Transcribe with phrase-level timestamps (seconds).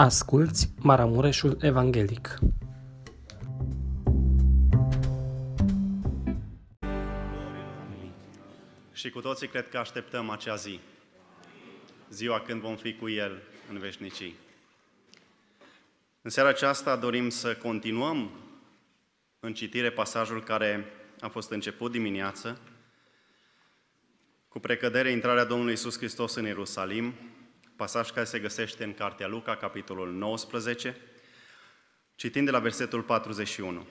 [0.00, 2.38] Asculți Maramureșul Evanghelic.
[8.92, 10.80] Și cu toții cred că așteptăm acea zi,
[12.10, 14.34] ziua când vom fi cu El în veșnicii.
[16.22, 18.30] În seara aceasta dorim să continuăm
[19.40, 20.84] în citire pasajul care
[21.20, 22.60] a fost început dimineață,
[24.48, 27.14] cu precădere intrarea Domnului Isus Hristos în Ierusalim,
[27.78, 30.96] pasaj care se găsește în Cartea Luca, capitolul 19,
[32.14, 33.86] citind de la versetul 41.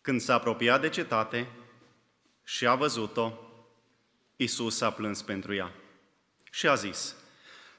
[0.00, 1.48] Când s-a apropiat de cetate
[2.44, 3.32] și a văzut-o,
[4.36, 5.72] Isus a plâns pentru ea
[6.50, 7.16] și a zis,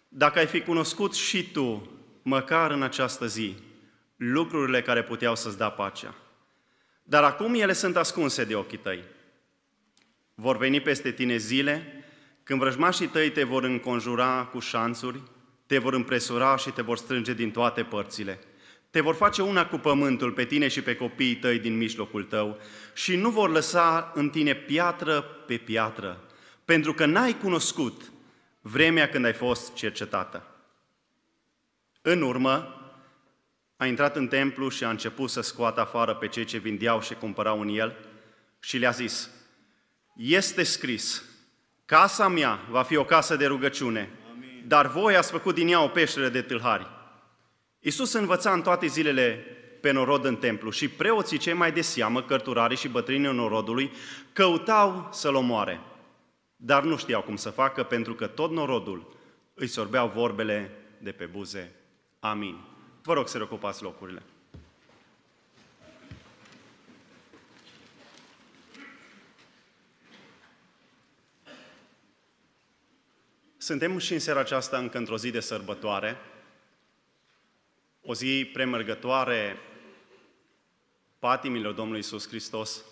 [0.08, 1.92] Dacă ai fi cunoscut și tu,
[2.22, 3.56] măcar în această zi,
[4.16, 6.16] lucrurile care puteau să-ți da pacea,
[7.04, 9.04] dar acum ele sunt ascunse de ochii tăi.
[10.34, 12.05] Vor veni peste tine zile
[12.46, 15.22] când vrăjmașii tăi te vor înconjura cu șanțuri,
[15.66, 18.40] te vor împresura și te vor strânge din toate părțile.
[18.90, 22.58] Te vor face una cu pământul pe tine și pe copiii tăi din mijlocul tău
[22.94, 26.24] și nu vor lăsa în tine piatră pe piatră,
[26.66, 28.12] pentru că n-ai cunoscut
[28.62, 30.48] vremea când ai fost cercetată.
[32.02, 32.82] În urmă,
[33.78, 37.14] a intrat în templu și a început să scoată afară pe cei ce vindeau și
[37.14, 37.96] cumpărau în el
[38.60, 39.30] și le-a zis,
[40.16, 41.24] este scris,
[41.86, 44.64] Casa mea va fi o casă de rugăciune, Amin.
[44.68, 46.88] dar voi ați făcut din ea o peșteră de tâlhari.
[47.80, 49.46] Iisus învăța în toate zilele
[49.82, 53.92] pe norod în templu și preoții cei mai de seamă, cărturarii și bătrânii norodului,
[54.34, 55.80] căutau să-l omoare.
[56.56, 59.16] Dar nu știau cum să facă, pentru că tot norodul
[59.54, 61.72] îi sorbeau vorbele de pe buze.
[62.20, 62.58] Amin.
[63.02, 64.24] Vă rog să reocupați locurile.
[73.66, 76.18] Suntem și în seara aceasta încă într-o zi de sărbătoare,
[78.02, 79.58] o zi premergătoare
[81.20, 82.84] patimilor Domnului Isus Hristos,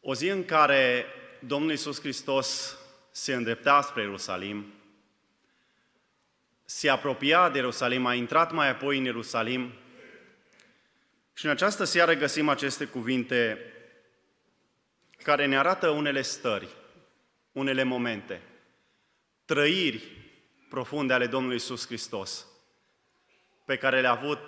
[0.00, 1.06] o zi în care
[1.40, 2.78] Domnul Isus Hristos
[3.10, 4.74] se îndrepta spre Ierusalim,
[6.64, 9.72] se apropia de Ierusalim, a intrat mai apoi în Ierusalim
[11.32, 13.58] și în această seară găsim aceste cuvinte
[15.22, 16.78] care ne arată unele stări
[17.60, 18.42] unele momente,
[19.44, 20.02] trăiri
[20.68, 22.46] profunde ale Domnului Isus Hristos,
[23.64, 24.38] pe care le-a avut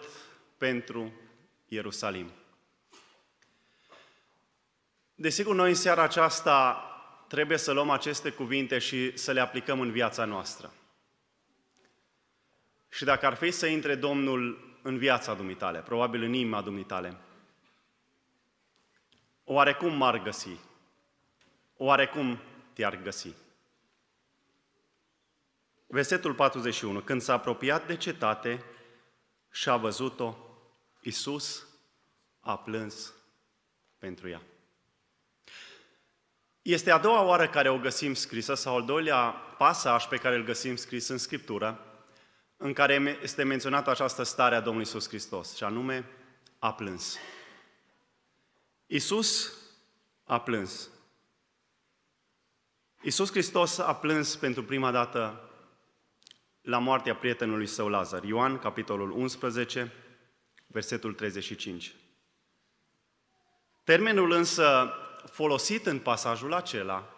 [0.59, 1.13] pentru
[1.69, 2.31] Ierusalim.
[5.15, 6.87] Desigur, noi în seara aceasta
[7.29, 10.73] trebuie să luăm aceste cuvinte și să le aplicăm în viața noastră.
[12.89, 17.17] Și dacă ar fi să intre Domnul în viața dumitale, probabil în inima dumitale,
[19.45, 20.57] oarecum m-ar găsi,
[21.77, 22.39] oarecum
[22.73, 23.35] te-ar găsi.
[25.87, 27.01] Versetul 41.
[27.01, 28.65] Când s-a apropiat de cetate
[29.51, 30.37] și a văzut-o,
[31.01, 31.67] Iisus
[32.41, 33.13] a plâns
[33.99, 34.43] pentru ea.
[36.63, 40.45] Este a doua oară care o găsim scrisă, sau al doilea pasaj pe care îl
[40.45, 41.87] găsim scris în Scriptură,
[42.57, 46.09] în care este menționată această stare a Domnului Iisus Hristos, și anume
[46.59, 47.17] a plâns.
[48.87, 49.53] Iisus
[50.25, 50.89] a plâns.
[53.05, 55.51] Iisus Hristos a plâns pentru prima dată
[56.61, 58.25] la moartea prietenului său Lazar.
[58.25, 59.93] Ioan, capitolul 11,
[60.67, 61.95] versetul 35.
[63.85, 64.93] Termenul însă
[65.31, 67.15] folosit în pasajul acela,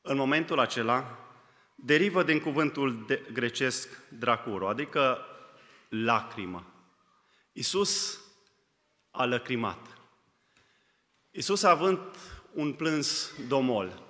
[0.00, 1.18] în momentul acela,
[1.74, 5.18] derivă din cuvântul de grecesc dracuro, adică
[5.88, 6.66] lacrimă.
[7.52, 8.20] Iisus
[9.10, 9.98] a lăcrimat.
[11.30, 12.16] Iisus a avut
[12.52, 14.08] un plâns domol,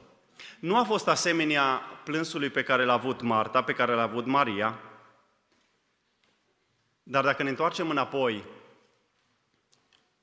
[0.60, 4.80] nu a fost asemenea plânsului pe care l-a avut Marta, pe care l-a avut Maria,
[7.02, 8.44] dar dacă ne întoarcem înapoi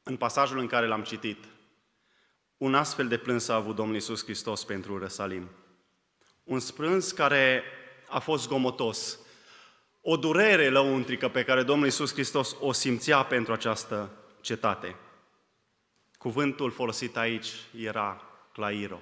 [0.04, 1.44] în pasajul în care l-am citit,
[2.58, 5.50] un astfel de plâns a avut Domnul Iisus Hristos pentru Răsalim.
[6.44, 7.64] Un sprâns care
[8.08, 9.20] a fost gomotos,
[10.02, 14.10] o durere lăuntrică pe care Domnul Iisus Hristos o simțea pentru această
[14.42, 14.96] cetate.
[16.18, 19.00] Cuvântul folosit aici era clairo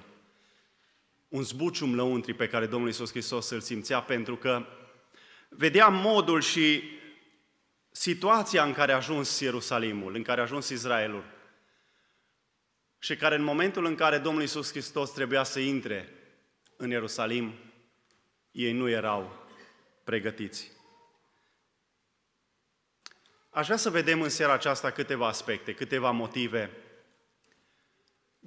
[1.28, 4.66] un zbucium lăuntri pe care Domnul Iisus Hristos îl simțea, pentru că
[5.48, 6.82] vedea modul și
[7.90, 11.24] situația în care a ajuns Ierusalimul, în care a ajuns Israelul.
[12.98, 16.08] Și care în momentul în care Domnul Iisus Hristos trebuia să intre
[16.76, 17.54] în Ierusalim,
[18.50, 19.46] ei nu erau
[20.04, 20.72] pregătiți.
[23.50, 26.70] Aș vrea să vedem în seara aceasta câteva aspecte, câteva motive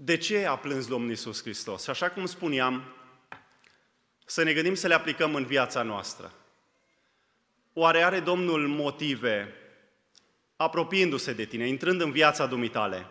[0.02, 1.84] de ce a plâns Domnul Isus Hristos?
[1.84, 2.84] Și așa cum spuneam,
[4.26, 6.34] să ne gândim să le aplicăm în viața noastră.
[7.74, 9.54] Oare are Domnul motive,
[10.56, 13.06] apropiindu-se de tine, intrând în viața dumitale,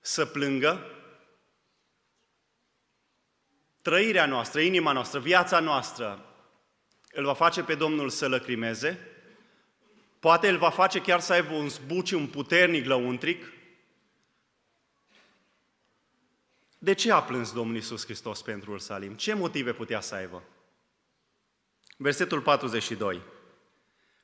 [0.00, 0.86] să plângă?
[3.82, 6.24] Trăirea noastră, inima noastră, viața noastră,
[7.12, 9.08] îl va face pe Domnul să lăcrimeze?
[10.20, 11.68] Poate îl va face chiar să aibă un
[12.14, 13.52] un puternic lăuntric?
[16.82, 19.14] De ce a plâns Domnul Iisus Hristos pentru Ierusalim?
[19.14, 20.42] Ce motive putea să aibă?
[21.96, 23.22] Versetul 42.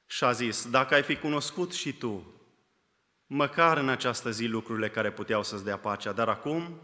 [0.06, 2.35] Și a zis, dacă ai fi cunoscut și tu,
[3.26, 6.81] măcar în această zi lucrurile care puteau să-ți dea pacea, dar acum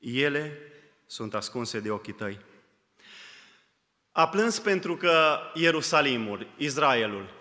[0.00, 0.58] ele
[1.06, 2.40] sunt ascunse de ochii tăi.
[4.12, 7.34] A plâns pentru că Ierusalimul, Israelul,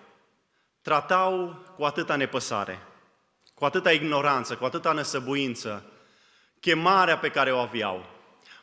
[0.81, 2.87] tratau cu atâta nepăsare,
[3.53, 5.89] cu atâta ignoranță, cu atâta năsăbuință,
[6.65, 8.05] chemarea pe care o aveau,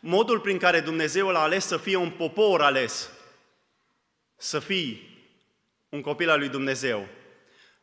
[0.01, 3.11] modul prin care Dumnezeu l-a ales să fie un popor ales,
[4.37, 5.19] să fii
[5.89, 7.09] un copil al lui Dumnezeu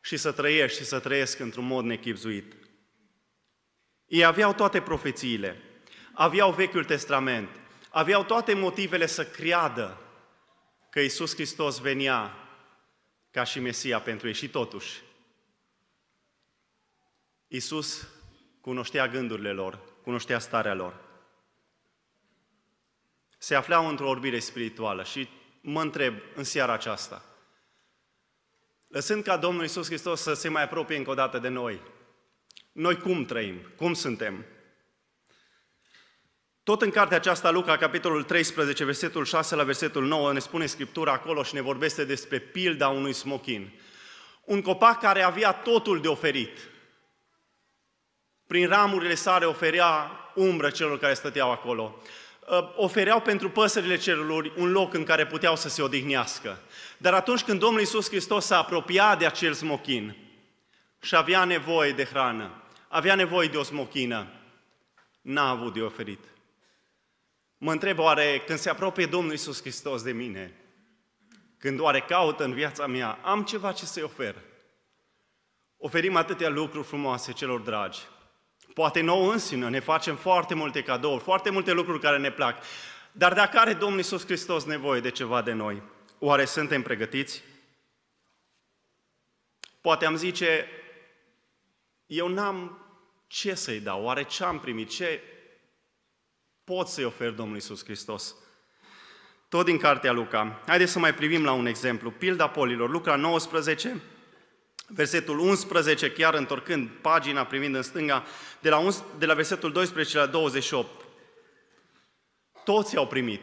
[0.00, 2.54] și să trăiești și să trăiesc într-un mod nechipzuit.
[4.06, 5.62] Ei aveau toate profețiile,
[6.12, 7.48] aveau Vechiul Testament,
[7.90, 10.00] aveau toate motivele să creadă
[10.90, 12.34] că Isus Hristos venea
[13.30, 14.34] ca și Mesia pentru ei.
[14.34, 15.02] Și totuși
[17.48, 18.08] Isus
[18.60, 20.94] cunoștea gândurile lor, cunoștea starea lor.
[23.38, 25.28] Se aflau într-o orbire spirituală și
[25.60, 27.24] mă întreb în seara aceasta,
[28.88, 31.80] lăsând ca Domnul Isus Hristos să se mai apropie încă o dată de noi,
[32.72, 34.44] noi cum trăim, cum suntem?
[36.62, 41.12] Tot în cartea aceasta, Luca, capitolul 13, versetul 6 la versetul 9, ne spune Scriptura
[41.12, 43.80] acolo și ne vorbește despre pilda unui smochin.
[44.44, 46.69] Un copac care avea totul de oferit.
[48.50, 52.02] Prin ramurile sale oferea umbră celor care stăteau acolo.
[52.48, 56.58] Ă, ofereau pentru păsările cerului un loc în care puteau să se odihnească.
[56.98, 60.16] Dar atunci când Domnul Iisus Hristos s-a apropiat de acel smochin
[61.00, 64.26] și avea nevoie de hrană, avea nevoie de o smochină,
[65.20, 66.24] n-a avut de oferit.
[67.58, 70.56] Mă întreb oare când se apropie Domnul Iisus Hristos de mine,
[71.58, 74.34] când oare caută în viața mea, am ceva ce să-i ofer.
[75.76, 78.00] Oferim atâtea lucruri frumoase celor dragi.
[78.74, 82.62] Poate nouă însină ne facem foarte multe cadouri, foarte multe lucruri care ne plac.
[83.12, 85.82] Dar dacă are Domnul Iisus Hristos nevoie de ceva de noi,
[86.18, 87.42] oare suntem pregătiți?
[89.80, 90.66] Poate am zice,
[92.06, 92.78] eu n-am
[93.26, 95.22] ce să-i dau, oare ce am primit, ce
[96.64, 98.34] pot să-i ofer Domnul Iisus Hristos.
[99.48, 100.62] Tot din cartea Luca.
[100.66, 102.10] Haideți să mai privim la un exemplu.
[102.10, 104.00] Pilda polilor, Luca 19,
[104.94, 108.24] versetul 11, chiar întorcând pagina privind în stânga,
[108.60, 110.88] de la, 11, de la versetul 12 la 28.
[112.64, 113.40] Toți au primit.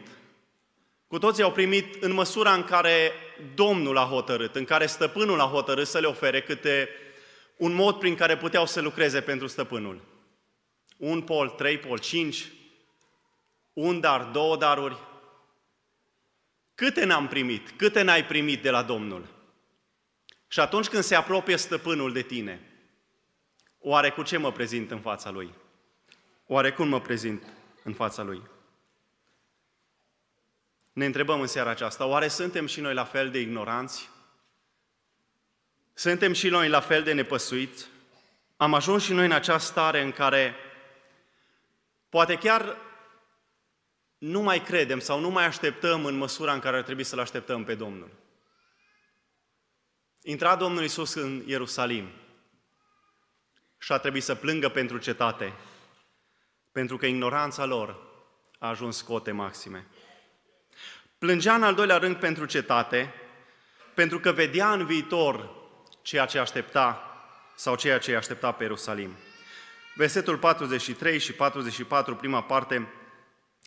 [1.08, 3.12] Cu toții au primit în măsura în care
[3.54, 6.88] Domnul a hotărât, în care stăpânul a hotărât să le ofere câte
[7.56, 10.00] un mod prin care puteau să lucreze pentru stăpânul.
[10.96, 12.52] Un pol, trei pol, cinci,
[13.72, 14.96] un dar, două daruri.
[16.74, 17.70] Câte n-am primit?
[17.76, 19.37] Câte n-ai primit de la Domnul?
[20.48, 22.60] Și atunci când se apropie stăpânul de tine,
[23.78, 25.54] oare cu ce mă prezint în fața lui?
[26.46, 27.52] Oare cum mă prezint
[27.82, 28.42] în fața lui?
[30.92, 34.10] Ne întrebăm în seara aceasta, oare suntem și noi la fel de ignoranți?
[35.94, 37.86] Suntem și noi la fel de nepăsuiți?
[38.56, 40.54] Am ajuns și noi în această stare în care
[42.08, 42.76] poate chiar
[44.18, 47.64] nu mai credem sau nu mai așteptăm în măsura în care ar trebui să-L așteptăm
[47.64, 48.10] pe Domnul.
[50.28, 52.08] Intra Domnul Isus în Ierusalim
[53.78, 55.52] și a trebuit să plângă pentru cetate,
[56.72, 57.96] pentru că ignoranța lor
[58.58, 59.86] a ajuns cote maxime.
[61.18, 63.14] Plângea în al doilea rând pentru cetate,
[63.94, 65.50] pentru că vedea în viitor
[66.02, 67.02] ceea ce aștepta
[67.56, 69.16] sau ceea ce aștepta pe Ierusalim.
[69.94, 72.88] Versetul 43 și 44, prima parte,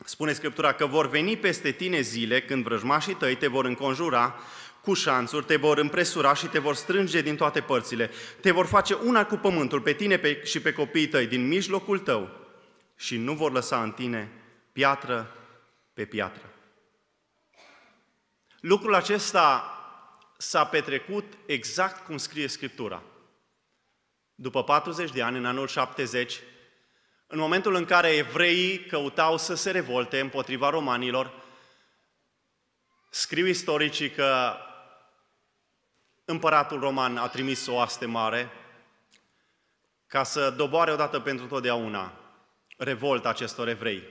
[0.05, 4.35] Spune Scriptura că vor veni peste tine zile când vrăjmașii tăi te vor înconjura
[4.81, 8.11] cu șanțuri, te vor împresura și te vor strânge din toate părțile.
[8.41, 11.99] Te vor face una cu pământul, pe tine pe, și pe copiii tăi, din mijlocul
[11.99, 12.29] tău
[12.95, 14.31] și nu vor lăsa în tine
[14.71, 15.35] piatră
[15.93, 16.53] pe piatră.
[18.59, 19.75] Lucrul acesta
[20.37, 23.03] s-a petrecut exact cum scrie Scriptura.
[24.35, 26.39] După 40 de ani, în anul 70,
[27.27, 31.31] în momentul în care evreii căutau să se revolte împotriva romanilor,
[33.09, 34.55] scriu istoricii că
[36.31, 38.51] împăratul roman a trimis o aste mare
[40.07, 42.13] ca să doboare odată pentru totdeauna
[42.77, 44.03] revolta acestor evrei.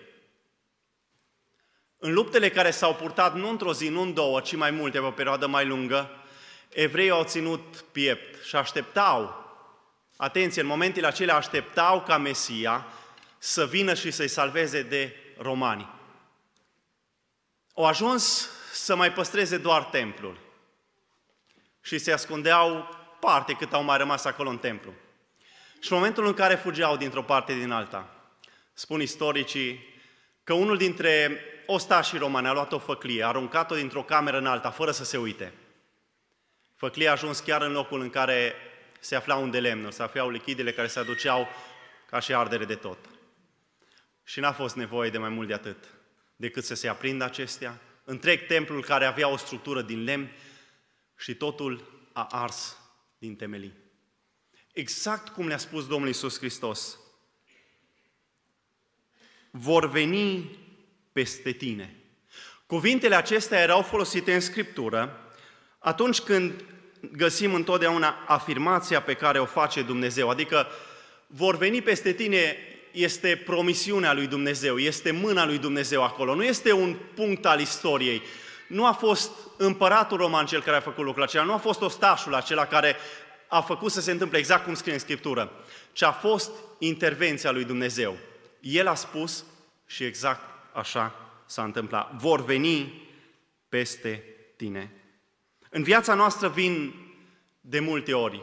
[1.98, 5.04] În luptele care s-au purtat nu într-o zi, nu în două, ci mai multe, pe
[5.04, 6.10] o perioadă mai lungă,
[6.68, 9.44] Evreii au ținut piept și așteptau,
[10.16, 12.86] atenție, în momentele acelea așteptau ca Mesia
[13.38, 15.88] să vină și să-i salveze de romani.
[17.74, 20.38] Au ajuns să mai păstreze doar templul
[21.80, 22.88] și se ascundeau
[23.20, 24.92] parte cât au mai rămas acolo în templu.
[25.80, 28.08] Și în momentul în care fugeau dintr-o parte din alta,
[28.72, 29.94] spun istoricii
[30.44, 34.70] că unul dintre ostașii romani a luat o făclie, a aruncat-o dintr-o cameră în alta,
[34.70, 35.52] fără să se uite.
[36.76, 38.54] Făclia a ajuns chiar în locul în care
[39.00, 41.48] se afla un de lemn, se aflau lichidele care se aduceau
[42.10, 42.98] ca și ardere de tot.
[44.24, 45.84] Și n-a fost nevoie de mai mult de atât,
[46.36, 47.78] decât să se aprindă acestea.
[48.04, 50.30] Întreg templul care avea o structură din lemn
[51.20, 52.76] și totul a ars
[53.18, 53.72] din temelii.
[54.72, 56.98] Exact cum le-a spus Domnul Iisus Hristos.
[59.50, 60.58] Vor veni
[61.12, 61.94] peste tine.
[62.66, 65.32] Cuvintele acestea erau folosite în Scriptură
[65.78, 66.64] atunci când
[67.12, 70.66] găsim întotdeauna afirmația pe care o face Dumnezeu, adică
[71.26, 72.56] vor veni peste tine
[72.92, 78.22] este promisiunea lui Dumnezeu, este mâna lui Dumnezeu acolo, nu este un punct al istoriei.
[78.70, 82.34] Nu a fost împăratul roman cel care a făcut lucrul acela, nu a fost ostașul
[82.34, 82.96] acela care
[83.48, 85.52] a făcut să se întâmple exact cum scrie în Scriptură,
[85.92, 88.16] ci a fost intervenția lui Dumnezeu.
[88.60, 89.44] El a spus
[89.86, 90.40] și exact
[90.72, 91.14] așa
[91.46, 92.12] s-a întâmplat.
[92.14, 93.08] Vor veni
[93.68, 94.24] peste
[94.56, 94.92] tine.
[95.70, 96.94] În viața noastră vin
[97.60, 98.42] de multe ori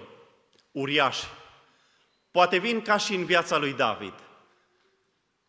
[0.71, 1.25] uriași.
[2.31, 4.13] Poate vin ca și în viața lui David.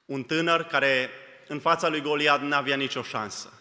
[0.05, 1.11] Un tânăr care
[1.49, 3.53] în fața lui Goliad n-avea nicio șansă.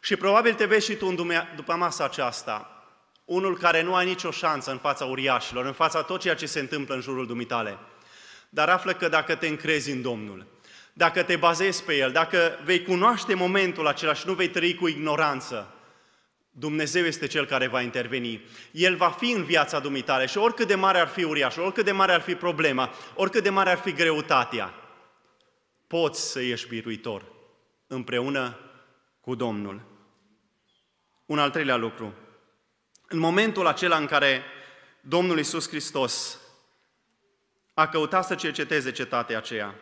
[0.00, 1.14] Și probabil te vezi și tu
[1.56, 2.84] după masa aceasta,
[3.24, 6.60] unul care nu ai nicio șansă în fața uriașilor, în fața tot ceea ce se
[6.60, 7.78] întâmplă în jurul dumitale.
[8.48, 10.46] Dar află că dacă te încrezi în Domnul,
[10.92, 14.88] dacă te bazezi pe El, dacă vei cunoaște momentul acela și nu vei trăi cu
[14.88, 15.74] ignoranță,
[16.50, 18.44] Dumnezeu este Cel care va interveni.
[18.70, 21.92] El va fi în viața dumitale și oricât de mare ar fi uriașul, oricât de
[21.92, 24.74] mare ar fi problema, oricât de mare ar fi greutatea,
[25.86, 27.24] poți să ieși biruitor
[27.86, 28.58] împreună
[29.20, 29.89] cu Domnul.
[31.30, 32.14] Un al treilea lucru.
[33.08, 34.42] În momentul acela în care
[35.00, 36.38] Domnul Iisus Hristos
[37.74, 39.74] a căutat să cerceteze cetatea aceea,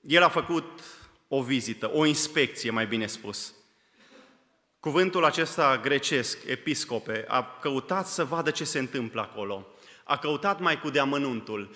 [0.00, 0.80] El a făcut
[1.28, 3.54] o vizită, o inspecție, mai bine spus.
[4.80, 9.66] Cuvântul acesta grecesc, episcope, a căutat să vadă ce se întâmplă acolo.
[10.04, 11.74] A căutat mai cu deamănuntul.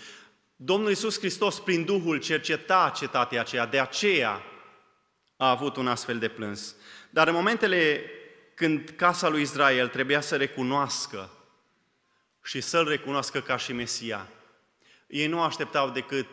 [0.57, 4.43] Domnul Iisus Hristos, prin Duhul, cerceta cetatea aceea, de aceea
[5.37, 6.75] a avut un astfel de plâns.
[7.11, 8.05] Dar în momentele
[8.61, 11.31] când casa lui Israel trebuia să recunoască
[12.43, 14.29] și să-L recunoască ca și Mesia,
[15.07, 16.27] ei nu așteptau decât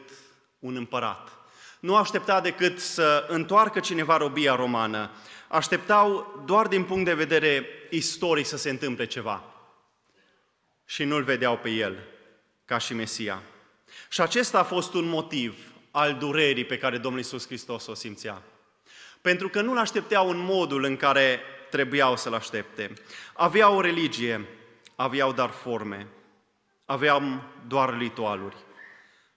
[0.59, 1.31] un împărat.
[1.79, 5.11] Nu așteptau decât să întoarcă cineva robia romană.
[5.47, 9.43] Așteptau doar din punct de vedere istoric să se întâmple ceva.
[10.85, 11.97] Și nu-L vedeau pe El
[12.65, 13.41] ca și Mesia.
[14.09, 15.57] Și acesta a fost un motiv
[15.91, 18.41] al durerii pe care Domnul Iisus Hristos o simțea.
[19.21, 22.93] Pentru că nu-L aștepteau în modul în care trebuiau să-L aștepte.
[23.33, 24.47] Aveau o religie,
[24.95, 26.07] aveau dar forme,
[26.85, 28.55] aveam doar ritualuri,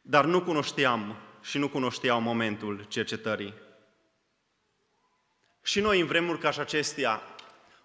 [0.03, 3.55] dar nu cunoșteam și nu cunoșteau momentul cercetării.
[5.63, 7.23] Și noi, în vremuri ca și acestea,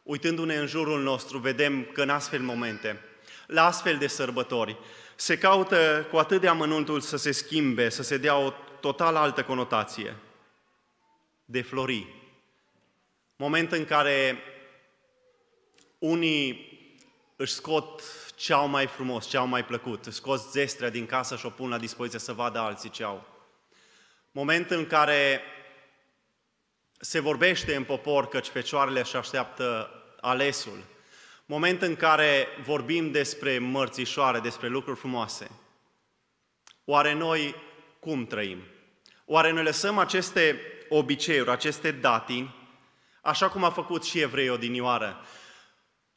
[0.03, 3.01] uitându-ne în jurul nostru, vedem că în astfel momente,
[3.47, 4.77] la astfel de sărbători,
[5.15, 9.43] se caută cu atât de amănuntul să se schimbe, să se dea o total altă
[9.43, 10.15] conotație.
[11.45, 12.07] De flori,
[13.35, 14.37] Moment în care
[15.97, 16.73] unii
[17.35, 18.01] își scot
[18.35, 21.49] ce au mai frumos, ce au mai plăcut, își scot zestrea din casă și o
[21.49, 23.27] pun la dispoziție să vadă alții ce au.
[24.31, 25.41] Moment în care
[26.99, 29.89] se vorbește în popor căci fecioarele își așteaptă
[30.21, 30.83] alesul.
[31.45, 35.51] Moment în care vorbim despre mărțișoare, despre lucruri frumoase.
[36.85, 37.55] Oare noi
[37.99, 38.63] cum trăim?
[39.25, 42.64] Oare noi lăsăm aceste obiceiuri, aceste datini
[43.25, 45.25] așa cum a făcut și evrei odinioară,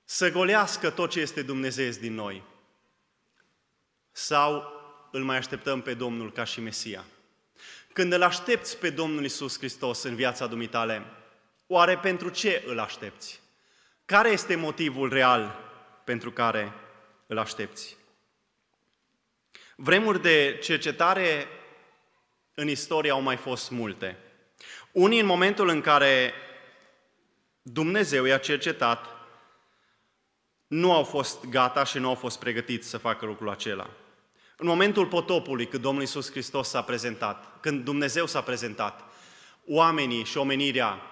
[0.04, 2.42] să golească tot ce este Dumnezeu din noi.
[4.10, 4.72] Sau
[5.12, 7.04] îl mai așteptăm pe Domnul ca și Mesia.
[7.92, 11.02] Când îl aștepți pe Domnul Isus Hristos în viața dumitale,
[11.66, 13.40] oare pentru ce îl aștepți?
[14.04, 15.58] Care este motivul real
[16.04, 16.72] pentru care
[17.26, 17.96] îl aștepți?
[19.76, 21.46] Vremuri de cercetare
[22.54, 24.16] în istorie au mai fost multe.
[24.92, 26.32] Unii în momentul în care
[27.72, 29.06] Dumnezeu i-a cercetat,
[30.66, 33.90] nu au fost gata și nu au fost pregătiți să facă lucrul acela.
[34.56, 39.00] În momentul potopului, când Domnul Iisus Hristos s-a prezentat, când Dumnezeu s-a prezentat,
[39.66, 41.02] oamenii și omenirea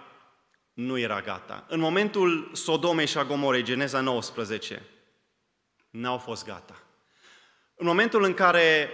[0.73, 1.65] nu era gata.
[1.69, 4.83] În momentul Sodomei și a Gomorei, Geneza 19,
[5.91, 6.83] n-au fost gata.
[7.75, 8.91] În momentul în care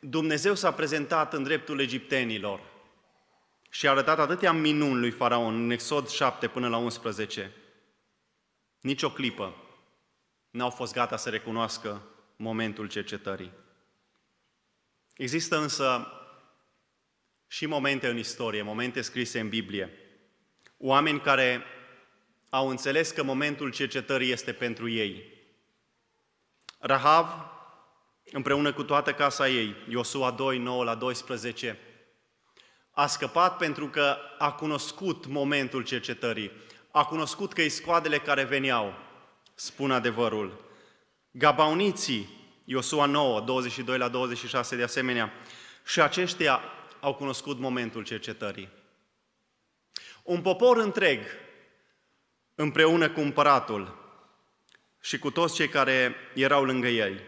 [0.00, 2.69] Dumnezeu s-a prezentat în dreptul egiptenilor
[3.70, 7.52] și a arătat atâtea minuni lui Faraon în Exod 7 până la 11,
[8.80, 9.54] nici o clipă
[10.50, 12.02] n-au fost gata să recunoască
[12.36, 13.52] momentul cercetării.
[15.16, 16.12] Există însă
[17.46, 19.90] și momente în istorie, momente scrise în Biblie,
[20.76, 21.62] oameni care
[22.48, 25.24] au înțeles că momentul cercetării este pentru ei.
[26.78, 27.26] Rahav,
[28.32, 31.78] împreună cu toată casa ei, Iosua 2, 9 la 12,
[33.00, 36.50] a scăpat pentru că a cunoscut momentul cercetării,
[36.90, 38.94] a cunoscut că iscoadele care veneau
[39.54, 40.64] spun adevărul.
[41.30, 42.28] Gabauniții,
[42.64, 45.32] Iosua 9, 22 la 26 de asemenea,
[45.84, 46.60] și aceștia
[47.00, 48.68] au cunoscut momentul cercetării.
[50.22, 51.20] Un popor întreg,
[52.54, 54.14] împreună cu împăratul
[55.00, 57.20] și cu toți cei care erau lângă ei,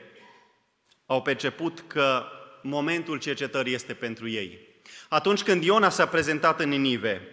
[1.07, 2.25] au perceput că
[2.63, 4.71] momentul cercetării este pentru ei.
[5.13, 7.29] Atunci când Iona s-a prezentat în Ninive,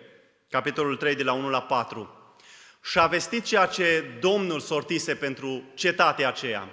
[0.50, 2.36] capitolul 3 de la 1 la 4,
[2.84, 6.70] și a vestit ceea ce Domnul sortise pentru cetatea aceea,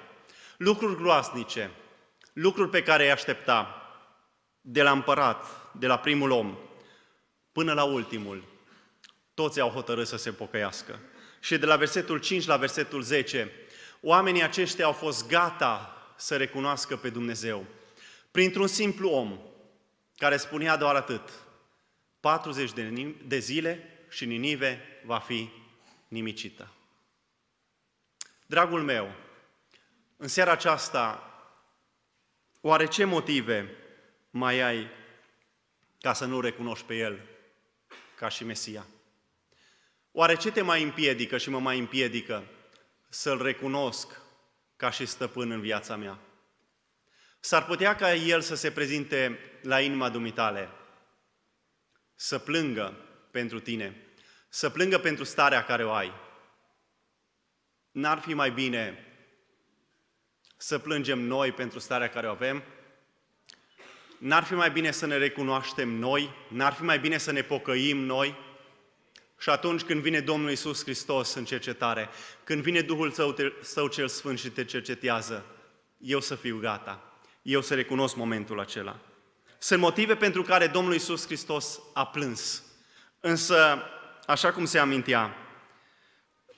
[0.56, 1.70] lucruri groasnice,
[2.32, 3.82] lucruri pe care îi aștepta,
[4.60, 5.46] de la împărat,
[5.78, 6.58] de la primul om,
[7.52, 8.44] până la ultimul,
[9.34, 10.98] toți au hotărât să se pocăiască.
[11.40, 13.52] Și de la versetul 5 la versetul 10,
[14.00, 17.64] oamenii aceștia au fost gata să recunoască pe Dumnezeu.
[18.30, 19.38] Printr-un simplu om
[20.16, 21.30] care spunea doar atât,
[22.20, 22.70] 40
[23.26, 25.50] de zile și Ninive va fi
[26.08, 26.70] nimicită.
[28.46, 29.14] Dragul meu,
[30.16, 31.30] în seara aceasta,
[32.60, 33.70] oare ce motive
[34.30, 34.88] mai ai
[36.00, 37.20] ca să nu recunoști pe El
[38.16, 38.86] ca și Mesia?
[40.12, 42.44] Oare ce te mai împiedică și mă mai împiedică
[43.08, 44.20] să-L recunosc
[44.76, 46.18] ca și stăpân în viața mea?
[47.40, 50.68] S-ar putea ca El să se prezinte la inima dumitale,
[52.14, 52.94] să plângă
[53.30, 53.96] pentru tine,
[54.48, 56.12] să plângă pentru starea care o ai.
[57.90, 59.06] N-ar fi mai bine
[60.56, 62.62] să plângem noi pentru starea care o avem?
[64.18, 66.30] N-ar fi mai bine să ne recunoaștem noi?
[66.48, 68.36] N-ar fi mai bine să ne pocăim noi?
[69.38, 72.08] Și atunci când vine Domnul Isus Hristos în cercetare,
[72.44, 75.44] când vine Duhul Său, Său cel Sfânt și te cercetează,
[75.98, 79.00] eu să fiu gata, eu să recunosc momentul acela.
[79.58, 82.62] Sunt motive pentru care Domnul Isus Hristos a plâns.
[83.20, 83.82] Însă,
[84.26, 85.36] așa cum se amintea,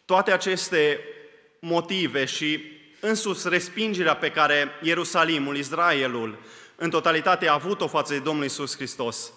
[0.05, 1.01] toate aceste
[1.61, 2.63] motive și
[3.01, 6.39] însus respingerea pe care Ierusalimul, Israelul,
[6.77, 9.33] în totalitate a avut-o față de Domnul Isus Hristos,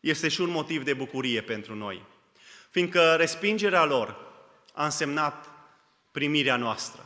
[0.00, 2.02] este și un motiv de bucurie pentru noi.
[2.70, 4.16] Fiindcă respingerea lor
[4.72, 5.50] a însemnat
[6.10, 7.04] primirea noastră.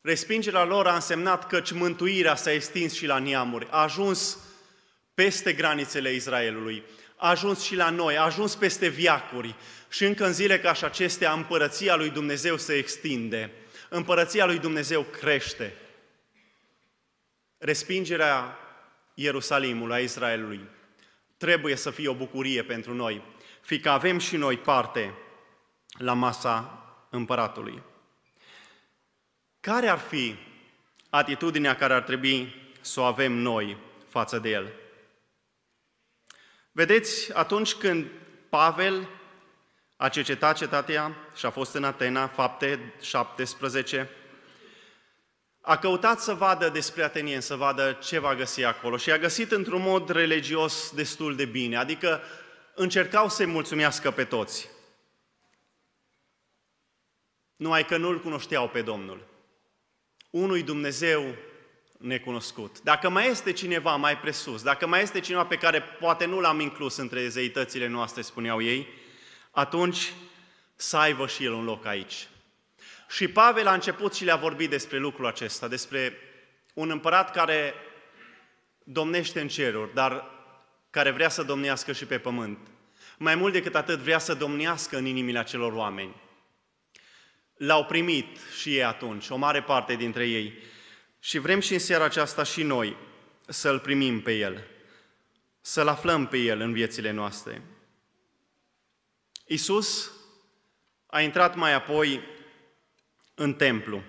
[0.00, 4.38] Respingerea lor a însemnat căci mântuirea s-a extins și la neamuri, a ajuns
[5.16, 6.82] peste granițele Israelului,
[7.16, 9.54] a ajuns și la noi, a ajuns peste viacuri
[9.88, 13.50] și încă în zile ca și acestea împărăția lui Dumnezeu se extinde,
[13.88, 15.74] împărăția lui Dumnezeu crește.
[17.58, 18.58] Respingerea
[19.14, 20.60] Ierusalimului, a Israelului,
[21.36, 23.22] trebuie să fie o bucurie pentru noi,
[23.60, 25.14] fiindcă avem și noi parte
[25.98, 27.82] la masa împăratului.
[29.60, 30.34] Care ar fi
[31.10, 33.76] atitudinea care ar trebui să o avem noi
[34.08, 34.72] față de el?
[36.76, 38.06] Vedeți, atunci când
[38.48, 39.08] Pavel
[39.96, 44.10] a cercetat cetatea și a fost în Atena, fapte 17,
[45.60, 49.52] a căutat să vadă despre atenieni, să vadă ce va găsi acolo și a găsit
[49.52, 52.20] într-un mod religios destul de bine, adică
[52.74, 54.68] încercau să-i mulțumească pe toți.
[57.56, 59.26] Numai că nu-L cunoșteau pe Domnul.
[60.30, 61.34] Unui Dumnezeu
[62.06, 62.80] necunoscut.
[62.82, 66.60] Dacă mai este cineva mai presus, dacă mai este cineva pe care poate nu l-am
[66.60, 68.88] inclus între zeitățile noastre, spuneau ei,
[69.50, 70.12] atunci
[70.76, 72.28] să aibă și el un loc aici.
[73.08, 76.18] Și Pavel a început și le-a vorbit despre lucrul acesta, despre
[76.74, 77.74] un împărat care
[78.84, 80.24] domnește în ceruri, dar
[80.90, 82.58] care vrea să domnească și pe pământ.
[83.18, 86.14] Mai mult decât atât, vrea să domnească în inimile acelor oameni.
[87.56, 90.58] L-au primit și ei atunci, o mare parte dintre ei.
[91.26, 92.96] Și vrem și în seara aceasta și noi
[93.46, 94.66] să-L primim pe El,
[95.60, 97.62] să-L aflăm pe El în viețile noastre.
[99.46, 100.12] Isus
[101.06, 102.20] a intrat mai apoi
[103.34, 104.02] în templu.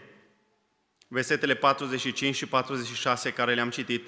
[1.08, 4.06] Versetele 45 și 46 care le-am citit.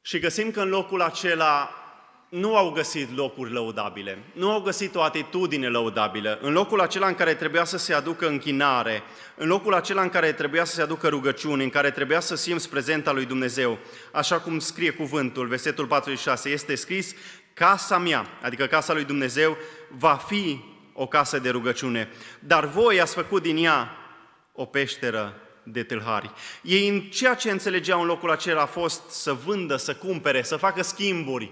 [0.00, 1.81] Și găsim că în locul acela
[2.32, 6.38] nu au găsit locuri lăudabile, nu au găsit o atitudine lăudabilă.
[6.42, 9.02] În locul acela în care trebuia să se aducă închinare,
[9.36, 12.68] în locul acela în care trebuia să se aducă rugăciune, în care trebuia să simți
[12.68, 13.78] prezenta lui Dumnezeu,
[14.12, 17.14] așa cum scrie cuvântul, versetul 46, este scris,
[17.54, 19.56] casa mea, adică casa lui Dumnezeu,
[19.88, 20.60] va fi
[20.92, 23.96] o casă de rugăciune, dar voi ați făcut din ea
[24.52, 26.30] o peșteră de tâlhari.
[26.62, 30.56] Ei în ceea ce înțelegeau în locul acela a fost să vândă, să cumpere, să
[30.56, 31.50] facă schimburi,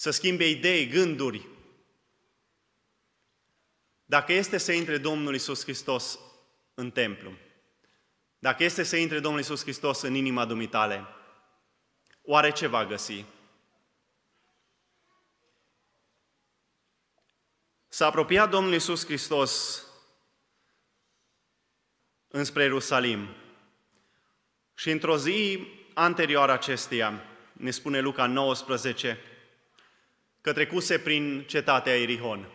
[0.00, 1.48] să schimbe idei, gânduri.
[4.04, 6.18] Dacă este să intre Domnul Isus Hristos
[6.74, 7.32] în templu,
[8.38, 11.06] dacă este să intre Domnul Isus Hristos în inima dumitale,
[12.22, 13.24] oare ce va găsi?
[17.88, 19.84] S-a apropiat Domnul Isus Hristos
[22.28, 23.28] înspre Ierusalim
[24.74, 29.24] și într-o zi anterioară acesteia, ne spune Luca 19,
[30.40, 32.48] că trecuse prin cetatea Erihon.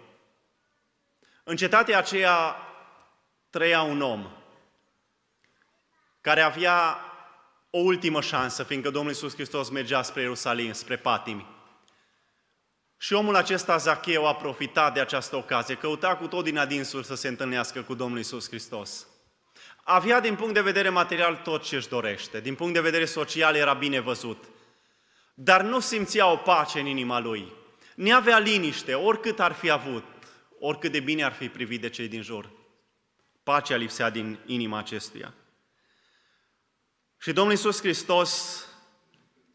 [1.43, 2.55] În cetatea aceea
[3.49, 4.29] trăia un om
[6.21, 6.99] care avea
[7.69, 11.45] o ultimă șansă, fiindcă Domnul Iisus Hristos mergea spre Ierusalim, spre patimi.
[12.97, 17.15] Și omul acesta, Zacheu, a profitat de această ocazie, căuta cu tot din adinsul să
[17.15, 19.07] se întâlnească cu Domnul Iisus Hristos.
[19.83, 23.55] Avea din punct de vedere material tot ce își dorește, din punct de vedere social
[23.55, 24.43] era bine văzut,
[25.33, 27.53] dar nu simțea o pace în inima lui.
[27.95, 30.03] Ne avea liniște, oricât ar fi avut,
[30.59, 32.51] oricât de bine ar fi privit de cei din jur.
[33.43, 35.33] Pacea lipsea din inima acestuia.
[37.17, 38.63] Și Domnul Iisus Hristos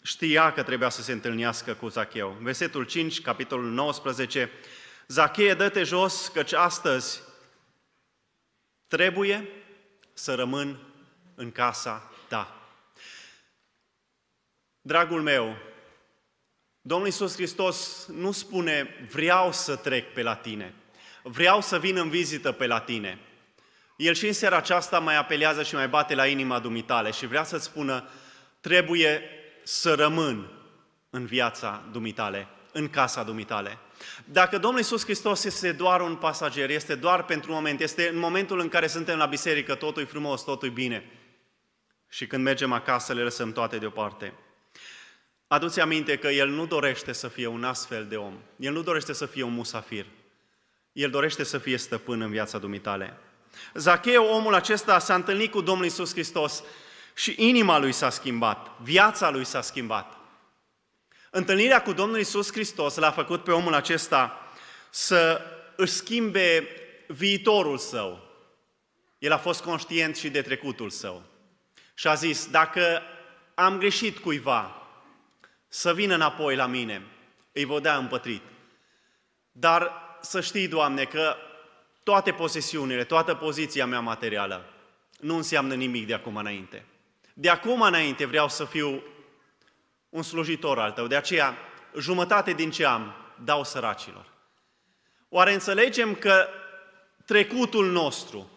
[0.03, 2.37] știa că trebuia să se întâlnească cu Zacheu.
[2.41, 4.51] Versetul 5, capitolul 19,
[5.07, 7.21] Zacheie, dă-te jos, căci astăzi
[8.87, 9.49] trebuie
[10.13, 10.79] să rămân
[11.35, 12.55] în casa ta.
[14.81, 15.57] Dragul meu,
[16.83, 20.75] Domnul Iisus Hristos nu spune, vreau să trec pe la tine,
[21.23, 23.19] vreau să vin în vizită pe la tine.
[23.97, 27.45] El și în seara aceasta mai apelează și mai bate la inima dumitale și vrea
[27.45, 28.09] să-ți spună,
[28.61, 29.23] trebuie
[29.63, 30.51] să rămân
[31.11, 33.79] în viața dumitale, în casa dumitale.
[34.25, 38.19] Dacă Domnul Iisus Hristos este doar un pasager, este doar pentru un moment, este în
[38.19, 41.11] momentul în care suntem la biserică, totul e frumos, totul e bine.
[42.09, 44.33] Și când mergem acasă, le lăsăm toate deoparte.
[45.53, 48.39] Aduți aminte că El nu dorește să fie un astfel de om.
[48.57, 50.07] El nu dorește să fie un musafir.
[50.93, 53.17] El dorește să fie stăpân în viața dumitale.
[53.75, 56.63] Zacheu, omul acesta, s-a întâlnit cu Domnul Isus Hristos
[57.15, 60.17] și inima lui s-a schimbat, viața lui s-a schimbat.
[61.31, 64.53] Întâlnirea cu Domnul Isus Hristos l-a făcut pe omul acesta
[64.91, 65.41] să
[65.77, 66.69] își schimbe
[67.07, 68.23] viitorul său.
[69.19, 71.23] El a fost conștient și de trecutul său.
[71.95, 73.03] Și a zis, dacă
[73.55, 74.75] am greșit cuiva,
[75.73, 77.03] să vină înapoi la mine,
[77.53, 78.43] îi vă dea împătrit.
[79.53, 81.37] Dar să știi, Doamne, că
[82.03, 84.65] toate posesiunile, toată poziția mea materială
[85.21, 86.87] nu înseamnă nimic de acum înainte.
[87.35, 89.03] De acum înainte vreau să fiu
[90.09, 91.57] un slujitor al tău, de aceea
[91.99, 94.33] jumătate din ce am dau săracilor.
[95.29, 96.49] Oare înțelegem că
[97.27, 98.51] trecutul nostru,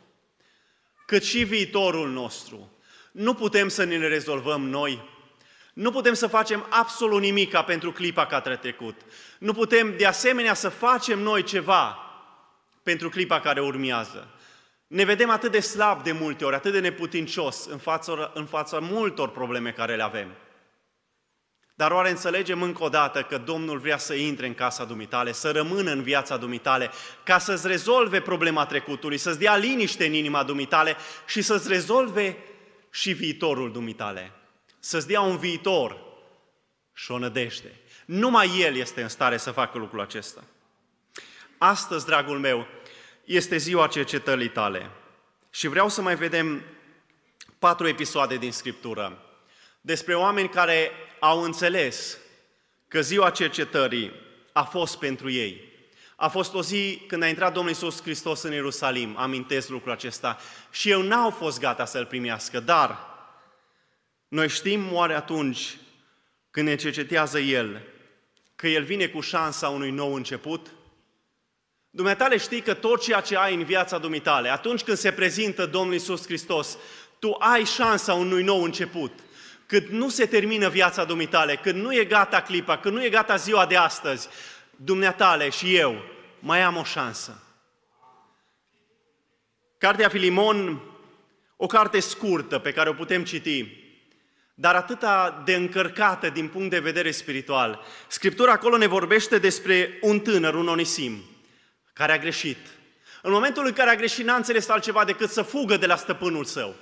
[1.05, 2.71] cât și viitorul nostru,
[3.11, 5.11] nu putem să ne rezolvăm noi
[5.73, 9.01] nu putem să facem absolut nimica pentru clipa care a trecut.
[9.39, 11.97] Nu putem de asemenea să facem noi ceva
[12.83, 14.27] pentru clipa care urmează.
[14.87, 18.79] Ne vedem atât de slab de multe ori, atât de neputincios în fața, în fața
[18.79, 20.27] multor probleme care le avem.
[21.75, 25.51] Dar oare înțelegem încă o dată că Domnul vrea să intre în casa dumitale, să
[25.51, 26.91] rămână în viața dumitale,
[27.23, 30.95] ca să-ți rezolve problema trecutului, să-ți dea liniște în inima dumitale
[31.27, 32.37] și să-ți rezolve
[32.89, 34.31] și viitorul dumitale
[34.85, 35.97] să-ți dea un viitor
[36.93, 37.71] și o nădejde.
[38.05, 40.43] Numai El este în stare să facă lucrul acesta.
[41.57, 42.67] Astăzi, dragul meu,
[43.23, 44.89] este ziua cercetării tale
[45.49, 46.63] și vreau să mai vedem
[47.59, 49.21] patru episoade din Scriptură
[49.81, 52.17] despre oameni care au înțeles
[52.87, 54.11] că ziua cercetării
[54.51, 55.71] a fost pentru ei.
[56.15, 60.37] A fost o zi când a intrat Domnul Iisus Hristos în Ierusalim, amintesc lucrul acesta,
[60.71, 63.12] și eu n-au fost gata să-L primească, dar
[64.33, 65.77] noi știm oare atunci
[66.51, 67.81] când ne cercetează El
[68.55, 70.67] că El vine cu șansa unui nou început?
[71.89, 75.93] Dumneatale știi că tot ceea ce ai în viața dumitale, atunci când se prezintă Domnul
[75.93, 76.77] Isus Hristos,
[77.19, 79.11] tu ai șansa unui nou început.
[79.65, 83.35] Când nu se termină viața dumitale, când nu e gata clipa, când nu e gata
[83.35, 84.27] ziua de astăzi,
[84.75, 85.95] dumneatale și eu
[86.39, 87.43] mai am o șansă.
[89.77, 90.81] Cartea Filimon,
[91.55, 93.82] o carte scurtă pe care o putem citi,
[94.53, 97.85] dar atâta de încărcată din punct de vedere spiritual.
[98.07, 101.23] Scriptura acolo ne vorbește despre un tânăr, un onisim,
[101.93, 102.57] care a greșit.
[103.21, 106.43] În momentul în care a greșit, n-a înțeles altceva decât să fugă de la stăpânul
[106.43, 106.75] său.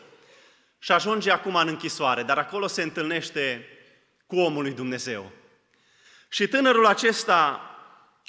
[0.79, 3.67] Și ajunge acum în închisoare, dar acolo se întâlnește
[4.27, 5.31] cu omul lui Dumnezeu.
[6.29, 7.62] Și tânărul acesta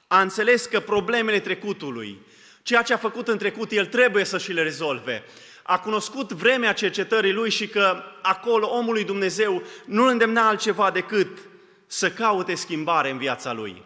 [0.06, 2.26] a înțeles că problemele trecutului,
[2.62, 5.24] ceea ce a făcut în trecut, el trebuie să și le rezolve.
[5.62, 10.90] A cunoscut vremea cercetării lui și că acolo omul lui Dumnezeu nu îl îndemna altceva
[10.90, 11.38] decât
[11.86, 13.82] să caute schimbare în viața lui,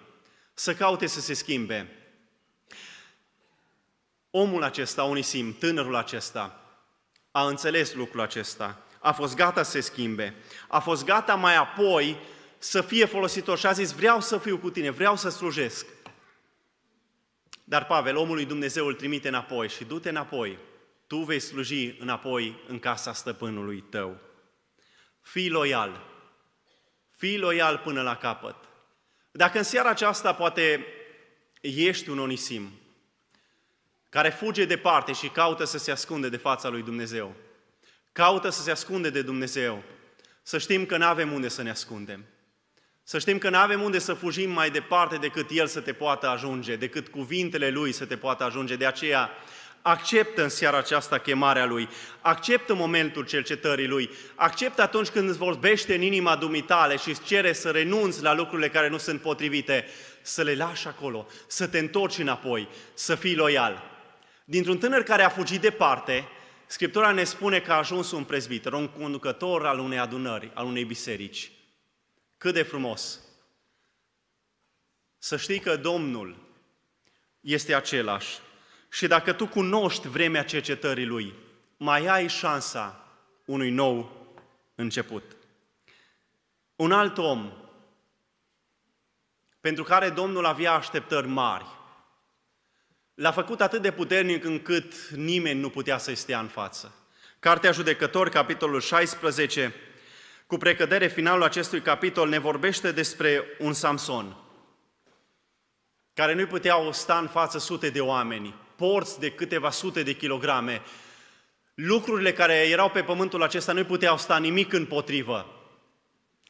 [0.55, 1.91] să caute să se schimbe.
[4.31, 6.61] Omul acesta, Onisim, tânărul acesta,
[7.31, 10.35] a înțeles lucrul acesta, a fost gata să se schimbe,
[10.69, 12.17] a fost gata mai apoi
[12.59, 15.87] să fie folositor și a zis, vreau să fiu cu tine, vreau să slujesc.
[17.65, 20.59] Dar Pavel, omul lui Dumnezeu, îl trimite înapoi și du-te înapoi.
[21.07, 24.21] Tu vei sluji înapoi în casa stăpânului tău.
[25.21, 26.01] Fii loial.
[27.16, 28.57] Fii loial până la capăt.
[29.31, 30.87] Dacă în seara aceasta poate
[31.61, 32.71] ești un onisim,
[34.09, 37.35] care fuge departe și caută să se ascunde de fața lui Dumnezeu,
[38.12, 39.83] caută să se ascunde de Dumnezeu,
[40.42, 42.25] să știm că nu avem unde să ne ascundem.
[43.03, 46.29] Să știm că nu avem unde să fugim mai departe decât El să te poată
[46.29, 48.77] ajunge, decât cuvintele Lui să te poată ajunge.
[48.77, 49.31] De aceea,
[49.87, 51.88] acceptă în seara aceasta chemarea Lui,
[52.20, 57.53] acceptă momentul cercetării Lui, acceptă atunci când îți vorbește în inima dumitale și îți cere
[57.53, 59.87] să renunți la lucrurile care nu sunt potrivite,
[60.22, 63.83] să le lași acolo, să te întorci înapoi, să fii loial.
[64.44, 66.29] Dintr-un tânăr care a fugit departe,
[66.66, 70.85] Scriptura ne spune că a ajuns un prezbiter, un conducător al unei adunări, al unei
[70.85, 71.53] biserici.
[72.38, 73.20] Cât de frumos!
[75.18, 76.37] Să știi că Domnul
[77.40, 78.44] este același
[78.88, 81.35] și dacă tu cunoști vremea cercetării Lui,
[81.77, 83.07] mai ai șansa
[83.44, 84.27] unui nou
[84.75, 85.37] început.
[86.77, 87.53] Un alt om
[89.61, 91.66] pentru care Domnul avea așteptări mari,
[93.14, 96.94] l-a făcut atât de puternic încât nimeni nu putea să-i stea în față.
[97.38, 99.75] Cartea Judecători, capitolul 16,
[100.46, 104.37] cu precădere, finalul acestui capitol ne vorbește despre un Samson,
[106.14, 110.83] care nu-i puteau sta în față sute de oameni, porți de câteva sute de kilograme.
[111.75, 115.47] Lucrurile care erau pe pământul acesta nu puteau sta nimic împotrivă.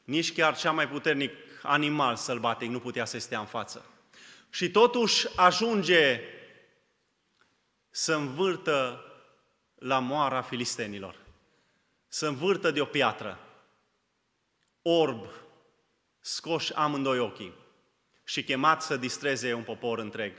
[0.04, 3.90] Nici chiar cea mai puternic animal sălbatic nu putea să stea în față.
[4.50, 6.20] Și totuși ajunge
[7.90, 9.04] să învârtă
[9.74, 11.16] la moara filistenilor,
[12.08, 13.40] să învârtă de o piatră
[14.82, 15.26] orb,
[16.20, 17.54] scoși amândoi ochii
[18.24, 20.32] și chemat să distreze un popor întreg.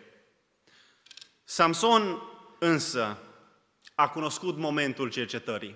[1.50, 2.22] Samson
[2.60, 3.18] însă
[3.96, 5.76] a cunoscut momentul cercetării.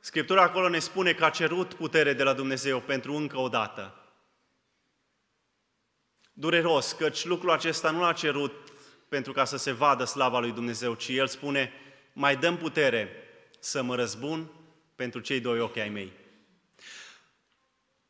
[0.00, 3.94] Scriptura acolo ne spune că a cerut putere de la Dumnezeu pentru încă o dată.
[6.32, 8.72] Dureros, căci lucrul acesta nu l-a cerut
[9.08, 11.72] pentru ca să se vadă slava lui Dumnezeu, ci El spune,
[12.12, 13.08] mai dăm putere
[13.58, 14.50] să mă răzbun
[14.94, 16.12] pentru cei doi ochi ai mei.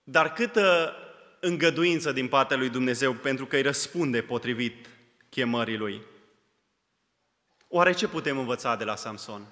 [0.02, 0.96] Dar câtă
[1.40, 4.92] îngăduință din partea lui Dumnezeu pentru că îi răspunde potrivit
[5.34, 6.02] chemării lui.
[7.68, 9.46] Oare ce putem învăța de la Samson?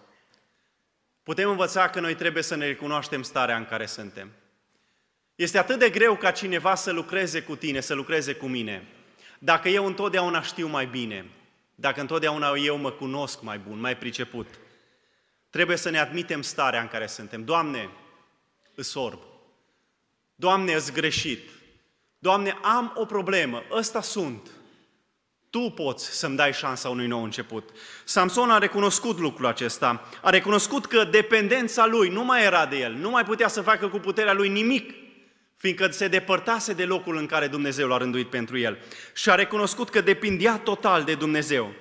[1.23, 4.31] Putem învăța că noi trebuie să ne recunoaștem starea în care suntem.
[5.35, 8.89] Este atât de greu ca cineva să lucreze cu tine, să lucreze cu mine.
[9.39, 11.31] Dacă eu întotdeauna știu mai bine,
[11.75, 14.47] dacă întotdeauna eu mă cunosc mai bun, mai priceput,
[15.51, 17.45] trebuie să ne admitem starea în care suntem.
[17.45, 17.91] Doamne,
[18.75, 19.19] îs orb,
[20.35, 21.51] Doamne, îți greșit.
[22.19, 24.51] Doamne, am o problemă, ăsta sunt.
[25.53, 27.71] Tu poți să-mi dai șansa unui nou început.
[28.05, 30.09] Samson a recunoscut lucrul acesta.
[30.23, 32.93] A recunoscut că dependența lui nu mai era de el.
[32.93, 34.95] Nu mai putea să facă cu puterea lui nimic,
[35.57, 38.79] fiindcă se depărtase de locul în care Dumnezeu l-a rânduit pentru el.
[39.15, 41.73] Și a recunoscut că depindea total de Dumnezeu.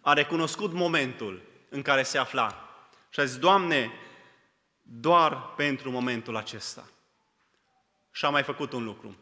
[0.00, 2.68] A recunoscut momentul în care se afla.
[3.10, 3.90] Și a zis, Doamne,
[4.82, 6.88] doar pentru momentul acesta
[8.10, 9.16] și a mai făcut un lucru.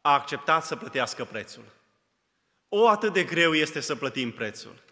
[0.00, 1.64] A acceptat să plătească prețul.
[2.76, 4.82] O, atât de greu este să plătim prețul.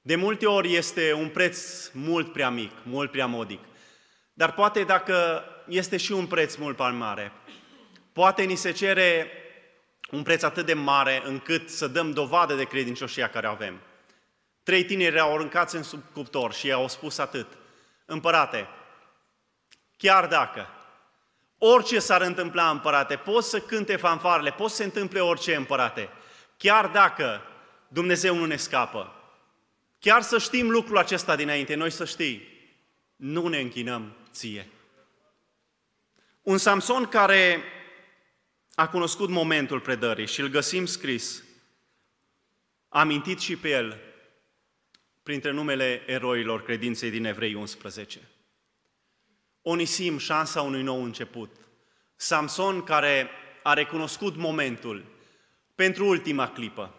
[0.00, 3.60] De multe ori este un preț mult prea mic, mult prea modic.
[4.32, 7.32] Dar poate dacă este și un preț mult prea mare,
[8.12, 9.30] poate ni se cere
[10.10, 13.80] un preț atât de mare încât să dăm dovadă de credincioșia care avem.
[14.62, 17.46] Trei tineri au aruncat în sub cuptor și au spus atât.
[18.04, 18.68] Împărate,
[19.96, 20.66] chiar dacă
[21.58, 26.08] Orice s-ar întâmpla, împărate, poți să cânte fanfarele, poți să se întâmple orice, împărate,
[26.58, 27.42] chiar dacă
[27.88, 29.12] Dumnezeu nu ne scapă.
[29.98, 32.48] Chiar să știm lucrul acesta dinainte, noi să știi,
[33.16, 34.68] nu ne închinăm ție.
[36.42, 37.62] Un Samson care
[38.74, 41.44] a cunoscut momentul predării și îl găsim scris,
[42.88, 44.00] amintit și pe el
[45.22, 48.20] printre numele eroilor credinței din Evrei 11.
[49.62, 51.56] Onisim, șansa unui nou început.
[52.16, 53.30] Samson care
[53.62, 55.04] a recunoscut momentul
[55.78, 56.94] pentru ultima clipă,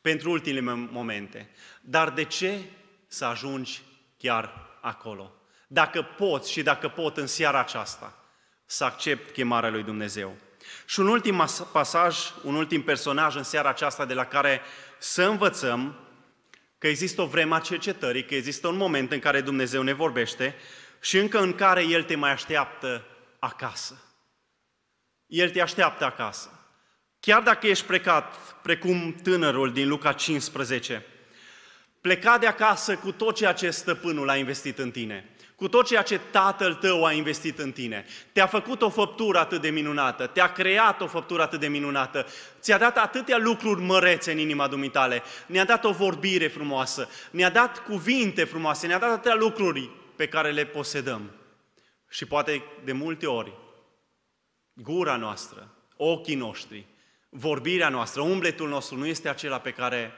[0.00, 1.50] pentru ultimele momente.
[1.80, 2.60] Dar de ce
[3.06, 3.82] să ajungi
[4.18, 5.32] chiar acolo?
[5.66, 8.24] Dacă poți și dacă pot în seara aceasta
[8.66, 10.36] să accept chemarea lui Dumnezeu.
[10.86, 14.60] Și un ultim pasaj, un ultim personaj în seara aceasta de la care
[14.98, 15.98] să învățăm
[16.78, 20.54] că există o vreme a cercetării, că există un moment în care Dumnezeu ne vorbește
[21.00, 23.06] și încă în care El te mai așteaptă
[23.38, 24.02] acasă.
[25.26, 26.55] El te așteaptă acasă.
[27.26, 31.06] Chiar dacă ești plecat, precum tânărul din Luca 15,
[32.00, 36.02] pleca de acasă cu tot ceea ce stăpânul a investit în tine, cu tot ceea
[36.02, 38.06] ce tatăl tău a investit în tine.
[38.32, 42.26] Te-a făcut o făptură atât de minunată, te-a creat o făptură atât de minunată,
[42.60, 47.78] ți-a dat atâtea lucruri mărețe în inima dumitale, ne-a dat o vorbire frumoasă, ne-a dat
[47.78, 51.30] cuvinte frumoase, ne-a dat atâtea lucruri pe care le posedăm.
[52.08, 53.52] Și poate de multe ori,
[54.72, 56.86] gura noastră, ochii noștri,
[57.38, 60.12] vorbirea noastră, umbletul nostru nu este acela pe care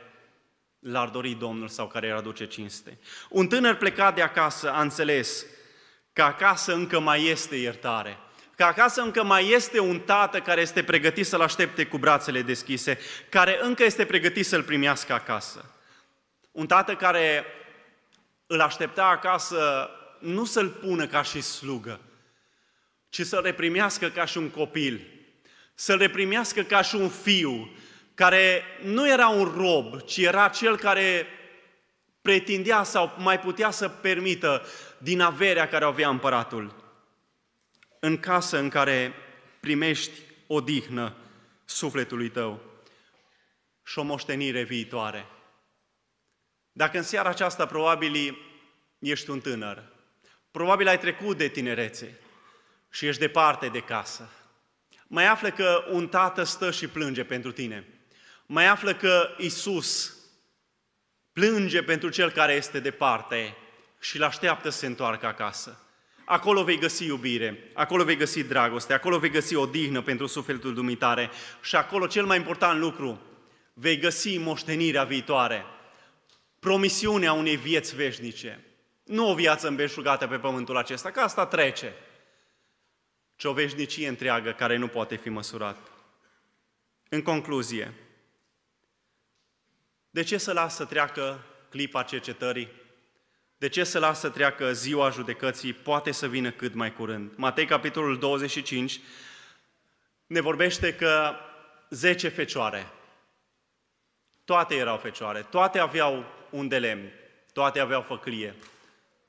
[0.79, 2.99] l-ar dori Domnul sau care îi aduce cinste.
[3.29, 5.47] Un tânăr plecat de acasă a înțeles
[6.13, 8.19] că acasă încă mai este iertare,
[8.55, 12.99] că acasă încă mai este un tată care este pregătit să-l aștepte cu brațele deschise,
[13.29, 15.75] care încă este pregătit să-l primească acasă.
[16.51, 17.45] Un tată care
[18.47, 22.01] îl aștepta acasă nu să-l pună ca și slugă,
[23.09, 25.18] ci să-l reprimească ca și un copil,
[25.81, 27.71] să-l reprimească ca și un fiu,
[28.15, 31.27] care nu era un rob, ci era cel care
[32.23, 34.67] pretindea sau mai putea să permită
[34.99, 36.75] din averea care o avea împăratul.
[38.01, 39.15] În casă în care
[39.61, 41.17] primești odihnă
[41.65, 42.61] sufletului tău
[43.85, 45.27] și o moștenire viitoare.
[46.73, 48.39] Dacă în seara aceasta probabil
[48.99, 49.83] ești un tânăr,
[50.51, 52.21] probabil ai trecut de tinerețe
[52.91, 54.31] și ești departe de casă,
[55.09, 57.87] mai află că un tată stă și plânge pentru tine.
[58.47, 60.17] Mai află că Isus
[61.33, 63.57] plânge pentru cel care este departe
[64.01, 65.83] și îl așteaptă să se întoarcă acasă.
[66.25, 70.75] Acolo vei găsi iubire, acolo vei găsi dragoste, acolo vei găsi o dihnă pentru sufletul
[70.75, 71.31] dumitare
[71.63, 73.21] și acolo cel mai important lucru,
[73.73, 75.65] vei găsi moștenirea viitoare,
[76.59, 78.65] promisiunea unei vieți veșnice.
[79.05, 81.95] Nu o viață îmbeșugată pe pământul acesta, că asta trece,
[83.39, 85.77] ci o veșnicie întreagă care nu poate fi măsurat.
[87.09, 87.95] În concluzie,
[90.11, 92.69] de ce să lasă treacă clipa cercetării?
[93.57, 95.73] De ce să lasă treacă ziua judecății?
[95.73, 97.33] Poate să vină cât mai curând.
[97.37, 99.01] Matei, capitolul 25,
[100.27, 101.35] ne vorbește că
[101.91, 102.93] 10 fecioare,
[104.45, 107.11] toate erau fecioare, toate aveau un de lemn,
[107.53, 108.55] toate aveau făclie,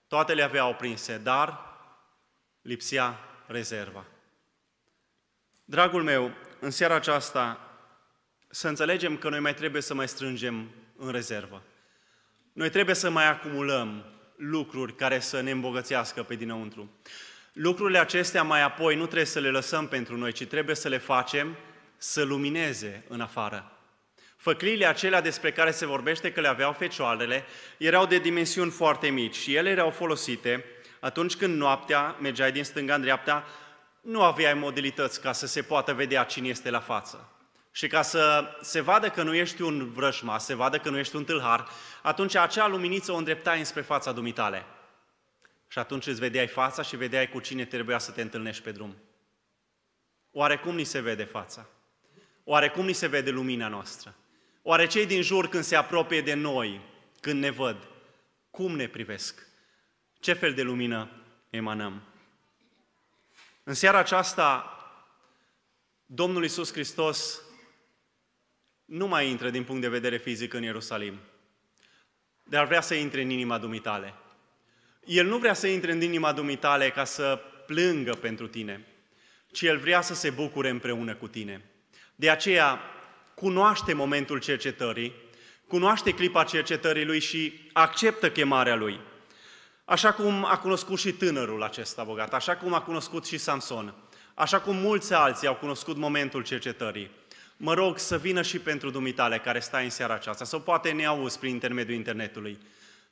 [0.08, 1.78] toate le aveau prinse, dar
[2.62, 4.06] lipsea rezerva.
[5.66, 7.60] Dragul meu, în seara aceasta
[8.50, 11.64] să înțelegem că noi mai trebuie să mai strângem în rezervă.
[12.54, 16.92] Noi trebuie să mai acumulăm lucruri care să ne îmbogățească pe dinăuntru.
[17.54, 20.98] Lucrurile acestea mai apoi nu trebuie să le lăsăm pentru noi, ci trebuie să le
[20.98, 21.56] facem
[21.98, 23.72] să lumineze în afară.
[24.36, 27.46] Făcliile acelea despre care se vorbește că le aveau fecioarele
[27.78, 30.66] erau de dimensiuni foarte mici și ele erau folosite
[31.00, 33.46] atunci când noaptea mergeai din stânga în dreapta,
[34.02, 37.34] nu aveai modalități ca să se poată vedea cine este la față.
[37.72, 41.16] Și ca să se vadă că nu ești un vrășma, se vadă că nu ești
[41.16, 41.68] un tâlhar,
[42.02, 44.66] atunci acea luminiță o îndreptai înspre fața dumitale.
[45.68, 48.96] Și atunci îți vedeai fața și vedeai cu cine trebuia să te întâlnești pe drum.
[50.32, 51.66] Oare cum ni se vede fața?
[52.44, 54.16] Oare cum ni se vede lumina noastră?
[54.62, 56.82] Oare cei din jur când se apropie de noi,
[57.20, 57.88] când ne văd,
[58.50, 59.49] cum ne privesc?
[60.20, 61.10] Ce fel de lumină
[61.50, 62.02] emanăm?
[63.64, 64.74] În seara aceasta,
[66.06, 67.42] Domnul Iisus Hristos
[68.86, 71.20] nu mai intră din punct de vedere fizic în Ierusalim,
[72.44, 74.14] dar vrea să intre în inima dumitale.
[75.06, 78.86] El nu vrea să intre în inima dumitale ca să plângă pentru tine,
[79.52, 81.66] ci El vrea să se bucure împreună cu tine.
[82.16, 82.80] De aceea,
[83.34, 85.14] cunoaște momentul cercetării,
[85.68, 89.00] cunoaște clipa cercetării lui și acceptă chemarea lui.
[89.90, 93.94] Așa cum a cunoscut și tânărul acesta bogat, așa cum a cunoscut și Samson,
[94.34, 97.12] așa cum mulți alții au cunoscut momentul cercetării
[97.58, 101.06] mă rog să vină și pentru dumitale care stai în seara aceasta, sau poate ne
[101.06, 102.58] auzi prin intermediul internetului,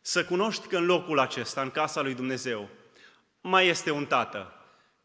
[0.01, 2.69] să cunoști că în locul acesta, în casa lui Dumnezeu,
[3.41, 4.53] mai este un tată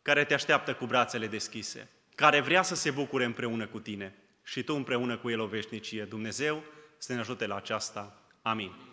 [0.03, 4.62] care te așteaptă cu brațele deschise, care vrea să se bucure împreună cu tine și
[4.62, 6.05] tu împreună cu El o veșnicie.
[6.05, 6.62] Dumnezeu
[6.99, 8.23] să ne ajute la aceasta.
[8.43, 8.91] Amin.